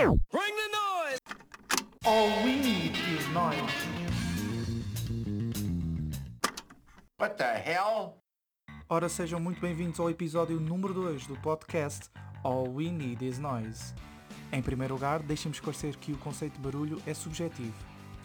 Bring 0.00 0.16
the 0.30 0.68
noise! 0.72 1.20
All 2.06 2.42
we 2.42 2.56
need 2.56 2.92
is 3.14 3.28
noise. 3.34 3.60
What 7.18 7.36
the 7.36 7.58
hell? 7.58 8.16
Ora, 8.88 9.10
sejam 9.10 9.38
muito 9.38 9.60
bem-vindos 9.60 10.00
ao 10.00 10.08
episódio 10.08 10.58
número 10.58 10.94
2 10.94 11.26
do 11.26 11.36
podcast 11.36 12.08
All 12.42 12.66
We 12.74 12.84
Need 12.90 13.28
Is 13.28 13.38
Noise. 13.38 13.92
Em 14.50 14.62
primeiro 14.62 14.94
lugar, 14.94 15.22
deixem-me 15.22 15.54
esclarecer 15.54 15.98
que 15.98 16.12
o 16.12 16.16
conceito 16.16 16.54
de 16.54 16.60
barulho 16.60 17.02
é 17.06 17.12
subjetivo. 17.12 17.76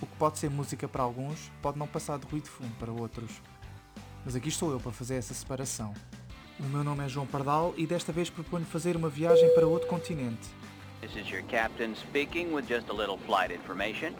O 0.00 0.06
que 0.06 0.16
pode 0.18 0.38
ser 0.38 0.48
música 0.48 0.86
para 0.86 1.02
alguns 1.02 1.50
pode 1.60 1.80
não 1.80 1.88
passar 1.88 2.16
de 2.20 2.28
ruído 2.28 2.44
de 2.44 2.50
fundo 2.50 2.76
para 2.78 2.92
outros. 2.92 3.42
Mas 4.24 4.36
aqui 4.36 4.50
estou 4.50 4.70
eu 4.70 4.78
para 4.78 4.92
fazer 4.92 5.16
essa 5.16 5.34
separação. 5.34 5.92
O 6.60 6.62
meu 6.62 6.84
nome 6.84 7.04
é 7.04 7.08
João 7.08 7.26
Pardal 7.26 7.74
e 7.76 7.88
desta 7.88 8.12
vez 8.12 8.30
proponho 8.30 8.64
fazer 8.64 8.94
uma 8.94 9.08
viagem 9.08 9.52
para 9.52 9.66
outro 9.66 9.88
continente. 9.88 10.48
This 11.06 11.24
is 11.24 11.30
your 11.30 11.44
captain 11.44 11.94
speaking 11.94 12.52
with 12.52 12.66
just 12.66 12.88
a 12.88 12.92
little 12.92 13.16
flight 13.16 13.54
information. 13.54 14.12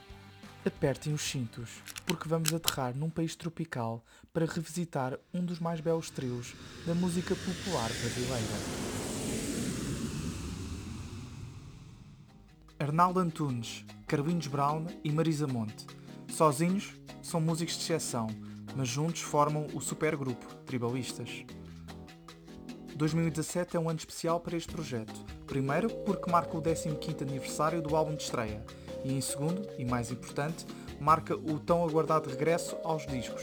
Apertem 0.65 1.13
os 1.13 1.23
cintos, 1.23 1.83
porque 2.07 2.29
vamos 2.29 2.55
aterrar 2.55 2.97
num 2.97 3.11
país 3.11 3.35
tropical 3.35 4.05
para 4.33 4.47
revisitar 4.47 5.19
um 5.35 5.45
dos 5.45 5.59
mais 5.59 5.81
belos 5.81 6.11
trios 6.11 6.55
da 6.87 6.95
música 6.95 7.35
popular 7.35 7.89
brasileira. 7.89 8.55
Arnaldo 12.79 13.19
Antunes, 13.19 13.85
Carlinhos 14.07 14.47
Brown 14.47 14.87
e 15.03 15.11
Marisa 15.11 15.49
Monte. 15.49 15.85
Sozinhos, 16.29 16.95
são 17.21 17.41
músicos 17.41 17.75
de 17.75 17.81
exceção, 17.81 18.29
mas 18.77 18.87
juntos 18.87 19.23
formam 19.23 19.67
o 19.75 19.81
supergrupo 19.81 20.55
Tribalistas. 20.65 21.45
2017 22.97 23.77
é 23.77 23.81
um 23.81 23.91
ano 23.91 23.99
especial 23.99 24.41
para 24.41 24.57
este 24.57 24.73
projeto. 24.73 25.13
Primeiro, 25.47 25.91
porque 26.07 26.31
marca 26.31 26.57
o 26.57 26.63
15º 26.63 27.23
aniversário 27.23 27.83
do 27.83 27.95
álbum 27.95 28.15
de 28.15 28.23
estreia. 28.23 28.65
E 29.05 29.13
em 29.13 29.21
segundo, 29.21 29.69
e 29.79 29.85
mais 29.85 30.11
importante, 30.11 30.65
marca 30.99 31.37
o 31.37 31.61
tão 31.61 31.85
aguardado 31.87 32.31
regresso 32.31 32.75
aos 32.83 33.07
discos. 33.07 33.43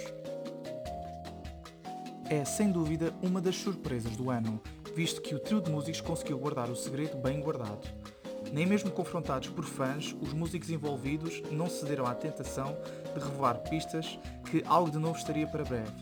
É, 2.28 2.44
sem 2.44 2.72
dúvida, 2.72 3.14
uma 3.22 3.40
das 3.40 3.56
surpresas 3.56 4.18
do 4.18 4.32
ano, 4.32 4.60
visto 4.96 5.22
que 5.22 5.36
o 5.36 5.40
trio 5.40 5.62
de 5.62 5.70
músicos 5.70 6.02
conseguiu 6.02 6.40
guardar 6.40 6.72
o 6.72 6.76
segredo 6.76 7.16
bem 7.18 7.40
guardado. 7.40 7.88
Nem 8.52 8.66
mesmo 8.66 8.90
confrontados 8.90 9.50
por 9.50 9.66
fãs, 9.66 10.16
os 10.20 10.34
músicos 10.34 10.72
envolvidos 10.72 11.44
não 11.52 11.70
cederam 11.70 12.08
à 12.08 12.16
tentação 12.16 12.76
de 13.14 13.24
revelar 13.24 13.60
pistas 13.60 14.18
que 14.50 14.64
algo 14.66 14.90
de 14.90 14.98
novo 14.98 15.18
estaria 15.18 15.46
para 15.46 15.64
breve. 15.64 15.94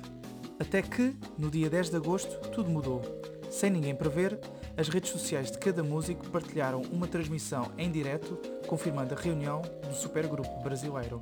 Até 0.57 0.81
que, 0.81 1.17
no 1.37 1.51
dia 1.51 1.69
10 1.69 1.89
de 1.89 1.97
agosto, 1.97 2.49
tudo 2.49 2.69
mudou. 2.69 3.20
Sem 3.51 3.69
ninguém 3.69 3.93
prever, 3.93 4.39
as 4.77 4.87
redes 4.87 5.11
sociais 5.11 5.51
de 5.51 5.57
cada 5.57 5.83
músico 5.83 6.25
partilharam 6.29 6.81
uma 6.83 7.05
transmissão 7.05 7.69
em 7.77 7.91
direto 7.91 8.39
confirmando 8.65 9.13
a 9.13 9.17
reunião 9.17 9.61
do 9.85 9.93
supergrupo 9.93 10.63
brasileiro. 10.63 11.19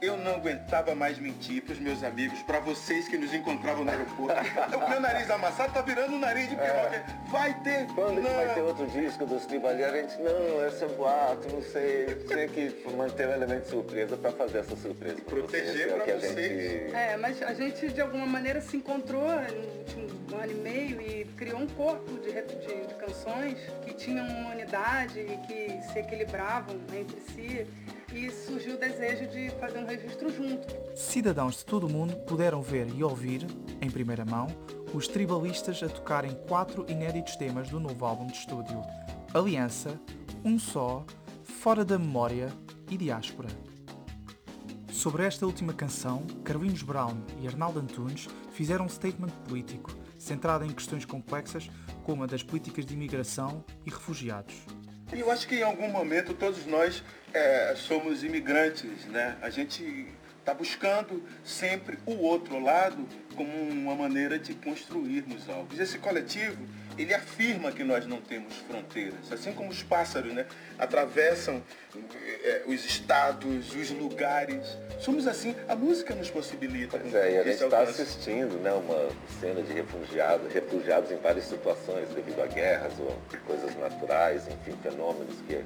Eu 0.00 0.16
não 0.18 0.34
aguentava 0.34 0.94
mais 0.94 1.18
mentir 1.18 1.62
pros 1.62 1.78
meus 1.78 2.04
amigos, 2.04 2.42
pra 2.42 2.60
vocês 2.60 3.08
que 3.08 3.16
nos 3.16 3.32
encontravam 3.32 3.82
no 3.82 3.90
aeroporto. 3.90 4.34
o 4.76 4.90
meu 4.90 5.00
nariz 5.00 5.28
amassado 5.30 5.72
tá 5.72 5.80
virando 5.80 6.14
um 6.14 6.18
nariz 6.18 6.48
de 6.50 6.54
piroca. 6.54 7.04
Vai 7.30 7.54
ter. 7.62 7.86
Quando 7.94 8.16
que 8.16 8.28
não. 8.28 8.34
vai 8.34 8.54
ter 8.54 8.60
outro 8.60 8.86
disco 8.88 9.24
dos 9.24 9.46
Tribalianos? 9.46 9.94
A 9.94 10.02
gente, 10.02 10.22
não, 10.22 10.66
esse 10.68 10.84
é 10.84 10.88
boato, 10.88 11.48
não 11.50 11.62
sei. 11.62 12.06
Tinha 12.28 12.46
que 12.46 12.86
manter 12.94 13.26
o 13.26 13.32
elemento 13.32 13.62
de 13.64 13.70
surpresa 13.70 14.16
pra 14.18 14.32
fazer 14.32 14.58
essa 14.58 14.76
surpresa. 14.76 15.14
pra 15.16 15.24
Proteger 15.36 15.72
vocês, 15.72 15.80
é 15.80 15.86
o 15.92 15.96
pra 15.96 16.04
que 16.04 16.10
a 16.10 16.16
vocês. 16.18 16.34
gente- 16.36 16.94
É, 16.94 17.16
mas 17.16 17.42
a 17.42 17.54
gente 17.54 17.88
de 17.88 18.00
alguma 18.00 18.26
maneira 18.26 18.60
se 18.60 18.76
encontrou 18.76 19.22
no 19.22 19.78
último 19.78 20.36
ano 20.38 20.52
e 20.52 20.54
meio 20.56 21.00
e 21.00 21.24
criou 21.36 21.58
um 21.60 21.66
corpo 21.68 22.12
de, 22.20 22.32
de- 22.32 22.86
de 22.86 22.94
canções 22.94 23.56
que 23.84 23.94
tinham 23.94 24.26
uma 24.26 24.50
unidade 24.50 25.20
e 25.20 25.36
que 25.46 25.80
se 25.90 25.98
equilibravam 26.00 26.76
entre 26.94 27.18
si. 27.32 27.66
E 28.16 28.30
surgiu 28.30 28.76
o 28.76 28.78
desejo 28.78 29.30
de 29.30 29.50
fazer 29.60 29.78
um 29.78 29.84
registro 29.84 30.34
junto. 30.34 30.74
Cidadãos 30.96 31.58
de 31.58 31.66
todo 31.66 31.86
o 31.86 31.90
mundo 31.90 32.16
puderam 32.24 32.62
ver 32.62 32.88
e 32.96 33.04
ouvir, 33.04 33.46
em 33.78 33.90
primeira 33.90 34.24
mão, 34.24 34.46
os 34.94 35.06
tribalistas 35.06 35.82
a 35.82 35.88
tocarem 35.88 36.34
quatro 36.48 36.86
inéditos 36.88 37.36
temas 37.36 37.68
do 37.68 37.78
novo 37.78 38.06
álbum 38.06 38.26
de 38.26 38.32
estúdio: 38.32 38.80
Aliança, 39.34 40.00
Um 40.42 40.58
Só, 40.58 41.04
Fora 41.44 41.84
da 41.84 41.98
Memória 41.98 42.50
e 42.90 42.96
Diáspora. 42.96 43.50
Sobre 44.90 45.26
esta 45.26 45.44
última 45.44 45.74
canção, 45.74 46.26
Carlinhos 46.42 46.80
Brown 46.80 47.18
e 47.42 47.46
Arnaldo 47.46 47.80
Antunes 47.80 48.28
fizeram 48.50 48.86
um 48.86 48.88
statement 48.88 49.32
político, 49.46 49.94
centrado 50.18 50.64
em 50.64 50.72
questões 50.72 51.04
complexas 51.04 51.68
como 52.02 52.24
a 52.24 52.26
das 52.26 52.42
políticas 52.42 52.86
de 52.86 52.94
imigração 52.94 53.62
e 53.84 53.90
refugiados. 53.90 54.54
Eu 55.12 55.30
acho 55.30 55.46
que 55.46 55.56
em 55.56 55.62
algum 55.62 55.88
momento 55.88 56.34
todos 56.34 56.66
nós 56.66 57.02
é, 57.32 57.74
somos 57.76 58.24
imigrantes, 58.24 59.04
né? 59.06 59.36
A 59.40 59.48
gente 59.50 60.08
está 60.40 60.52
buscando 60.52 61.22
sempre 61.44 61.96
o 62.04 62.16
outro 62.22 62.58
lado 62.58 63.06
como 63.36 63.50
uma 63.50 63.94
maneira 63.94 64.36
de 64.36 64.54
construirmos 64.54 65.48
algo. 65.48 65.68
Esse 65.80 65.98
coletivo, 65.98 66.58
ele 66.98 67.14
afirma 67.14 67.70
que 67.72 67.84
nós 67.84 68.06
não 68.06 68.20
temos 68.20 68.54
fronteiras, 68.68 69.30
assim 69.30 69.52
como 69.52 69.70
os 69.70 69.82
pássaros, 69.82 70.32
né? 70.32 70.46
Atravessam 70.78 71.62
é, 72.44 72.62
os 72.66 72.84
estados, 72.84 73.74
os 73.74 73.90
lugares. 73.90 74.76
Somos 75.00 75.26
assim, 75.26 75.54
a 75.68 75.76
música 75.76 76.14
nos 76.14 76.30
possibilita. 76.30 76.98
Pois 76.98 77.14
é, 77.14 77.32
e 77.32 77.38
a 77.38 77.42
gente 77.44 77.62
está 77.64 77.80
assistindo 77.80 78.58
né, 78.60 78.72
uma 78.72 79.08
cena 79.40 79.62
de 79.62 79.72
refugiados, 79.72 80.52
refugiados 80.52 81.10
em 81.10 81.16
várias 81.16 81.44
situações, 81.44 82.08
devido 82.10 82.42
a 82.42 82.46
guerras 82.46 82.92
ou 82.98 83.16
coisas 83.46 83.76
naturais, 83.76 84.46
enfim, 84.48 84.76
fenômenos 84.82 85.36
que 85.46 85.62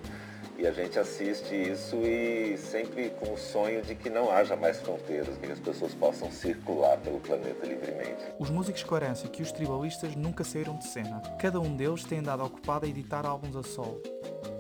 e 0.61 0.67
a 0.67 0.73
gente 0.73 0.99
assiste 0.99 1.55
isso 1.55 1.97
e 2.05 2.55
sempre 2.59 3.09
com 3.19 3.33
o 3.33 3.39
sonho 3.39 3.81
de 3.81 3.95
que 3.95 4.11
não 4.11 4.31
haja 4.31 4.55
mais 4.55 4.79
fronteiras, 4.79 5.39
que 5.39 5.51
as 5.51 5.59
pessoas 5.59 5.95
possam 5.95 6.31
circular 6.31 6.99
pelo 6.99 7.19
planeta 7.19 7.67
livremente. 7.67 8.23
Os 8.39 8.51
músicos 8.51 8.83
esclarecem 8.83 9.31
que 9.31 9.43
os 9.43 9.51
tribalistas 9.51 10.15
nunca 10.15 10.45
saíram 10.45 10.77
de 10.77 10.85
cena. 10.85 11.23
Cada 11.39 11.59
um 11.59 11.75
deles 11.75 12.05
tem 12.05 12.19
andado 12.19 12.45
ocupado 12.45 12.85
a 12.85 12.89
editar 12.89 13.25
álbuns 13.25 13.57
a 13.57 13.63
solo. 13.63 14.03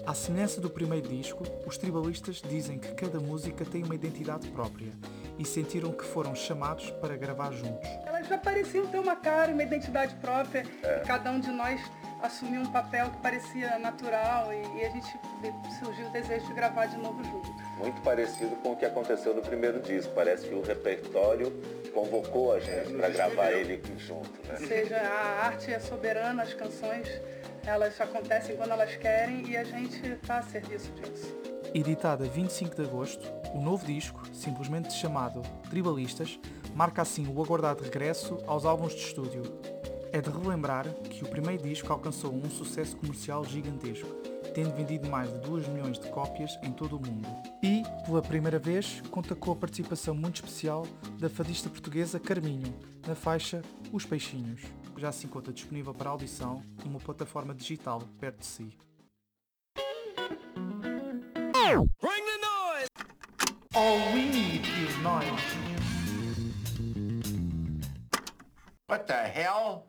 À 0.06 0.14
semelhança 0.14 0.58
do 0.58 0.70
primeiro 0.70 1.06
disco, 1.06 1.44
os 1.66 1.76
tribalistas 1.76 2.40
dizem 2.40 2.78
que 2.78 2.94
cada 2.94 3.20
música 3.20 3.62
tem 3.66 3.84
uma 3.84 3.94
identidade 3.94 4.48
própria 4.48 4.92
e 5.38 5.44
sentiram 5.44 5.92
que 5.92 6.04
foram 6.04 6.34
chamados 6.34 6.90
para 6.92 7.14
gravar 7.14 7.52
juntos. 7.52 7.88
Elas 8.06 8.26
já 8.26 8.38
pareciam 8.38 8.86
ter 8.86 8.98
uma 8.98 9.16
cara, 9.16 9.52
uma 9.52 9.62
identidade 9.62 10.14
própria. 10.16 10.64
E 10.82 11.06
cada 11.06 11.30
um 11.30 11.38
de 11.38 11.50
nós 11.50 11.78
assumiu 12.22 12.60
um 12.62 12.66
papel 12.66 13.10
que 13.10 13.18
parecia 13.18 13.78
natural 13.78 14.52
e, 14.52 14.78
e 14.78 14.84
a 14.84 14.90
gente 14.90 15.18
surgiu 15.78 16.06
o 16.06 16.10
desejo 16.10 16.46
de 16.46 16.52
gravar 16.54 16.86
de 16.86 16.96
novo 16.96 17.22
junto. 17.24 17.50
Muito 17.78 18.00
parecido 18.02 18.56
com 18.56 18.72
o 18.72 18.76
que 18.76 18.84
aconteceu 18.84 19.34
no 19.34 19.42
primeiro 19.42 19.80
disco. 19.80 20.12
Parece 20.14 20.48
que 20.48 20.54
o 20.54 20.62
repertório 20.62 21.52
convocou 21.94 22.52
a 22.52 22.60
gente 22.60 22.92
para 22.94 23.08
gravar 23.08 23.52
ele 23.52 23.74
aqui 23.74 23.98
junto. 23.98 24.30
Né? 24.46 24.56
Ou 24.60 24.66
seja, 24.66 24.96
a 24.98 25.46
arte 25.46 25.72
é 25.72 25.80
soberana, 25.80 26.42
as 26.42 26.54
canções 26.54 27.08
elas 27.64 28.00
acontecem 28.00 28.56
quando 28.56 28.70
elas 28.72 28.96
querem 28.96 29.48
e 29.48 29.56
a 29.56 29.64
gente 29.64 30.06
está 30.06 30.38
a 30.38 30.42
serviço 30.42 30.90
disso. 30.92 31.34
Editada 31.74 32.24
25 32.24 32.74
de 32.74 32.82
agosto, 32.82 33.32
o 33.54 33.60
novo 33.60 33.86
disco, 33.86 34.22
simplesmente 34.32 34.92
chamado 34.92 35.42
Tribalistas, 35.68 36.38
marca 36.74 37.02
assim 37.02 37.26
o 37.32 37.42
aguardado 37.42 37.84
regresso 37.84 38.38
aos 38.46 38.64
álbuns 38.64 38.92
de 38.92 39.00
estúdio. 39.00 39.42
É 40.12 40.20
de 40.20 40.28
relembrar 40.28 40.92
que 41.04 41.24
o 41.24 41.28
primeiro 41.28 41.62
disco 41.62 41.92
alcançou 41.92 42.34
um 42.34 42.50
sucesso 42.50 42.96
comercial 42.96 43.44
gigantesco, 43.44 44.08
tendo 44.52 44.74
vendido 44.74 45.08
mais 45.08 45.32
de 45.32 45.38
2 45.38 45.68
milhões 45.68 45.98
de 45.98 46.08
cópias 46.10 46.58
em 46.62 46.72
todo 46.72 46.96
o 46.96 47.00
mundo. 47.00 47.28
E, 47.62 47.82
pela 48.04 48.20
primeira 48.20 48.58
vez, 48.58 49.00
conta 49.10 49.36
com 49.36 49.52
a 49.52 49.56
participação 49.56 50.14
muito 50.14 50.36
especial 50.36 50.84
da 51.18 51.30
fadista 51.30 51.70
portuguesa 51.70 52.18
Carminho, 52.18 52.74
na 53.06 53.14
faixa 53.14 53.62
Os 53.92 54.04
Peixinhos, 54.04 54.62
que 54.94 55.00
já 55.00 55.12
se 55.12 55.26
encontra 55.26 55.52
disponível 55.52 55.94
para 55.94 56.10
audição 56.10 56.60
numa 56.84 56.98
plataforma 56.98 57.54
digital 57.54 58.02
perto 58.18 58.40
de 58.40 58.46
si. 58.46 58.78
Bring 62.00 62.24
the 62.24 62.38
noise! 62.42 62.88
All 63.76 64.12
we 64.12 64.24
need 64.24 64.66
is 64.66 64.96
noise. 65.04 65.30
What 68.88 69.06
the 69.06 69.22
hell? 69.28 69.78